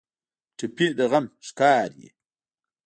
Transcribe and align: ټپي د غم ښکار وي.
ټپي 0.57 0.87
د 0.97 0.99
غم 1.11 1.25
ښکار 1.47 1.89
وي. 1.97 2.09